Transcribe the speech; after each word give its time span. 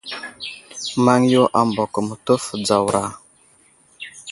Maŋ 1.03 1.21
yo 1.33 1.43
ambako 1.59 1.99
mətəf 2.07 2.43
dzawra. 2.65 3.03